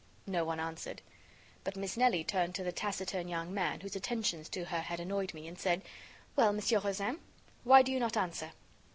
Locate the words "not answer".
7.99-8.51